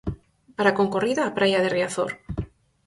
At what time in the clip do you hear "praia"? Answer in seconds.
1.37-1.59